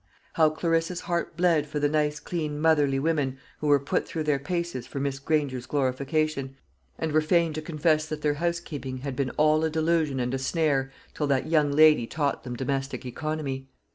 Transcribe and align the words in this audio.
How 0.33 0.49
Clarissa's 0.49 1.01
heart 1.01 1.37
bled 1.37 1.67
for 1.67 1.79
the 1.79 1.87
nice 1.87 2.19
clean 2.19 2.59
motherly 2.59 2.97
women 2.97 3.37
who 3.59 3.67
were 3.67 3.79
put 3.79 4.07
through 4.07 4.23
their 4.23 4.39
paces 4.39 4.87
for 4.87 4.99
Miss 4.99 5.19
Granger's 5.19 5.67
glorification, 5.67 6.57
and 6.97 7.11
were 7.11 7.21
fain 7.21 7.53
to 7.53 7.61
confess 7.61 8.07
that 8.07 8.23
their 8.23 8.33
housekeeping 8.41 9.01
had 9.05 9.15
been 9.15 9.29
all 9.37 9.63
a 9.63 9.69
delusion 9.69 10.19
and 10.19 10.33
a 10.33 10.39
snare 10.39 10.91
till 11.13 11.27
that 11.27 11.45
young 11.51 11.71
lady 11.71 12.07
taught 12.07 12.41
them 12.43 12.55
domestic 12.55 13.05
economy! 13.05 13.67